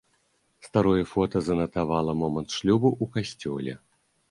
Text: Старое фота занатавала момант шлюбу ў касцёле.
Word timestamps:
Старое 0.67 1.03
фота 1.11 1.37
занатавала 1.49 2.17
момант 2.23 2.49
шлюбу 2.59 2.89
ў 3.03 3.17
касцёле. 3.17 3.79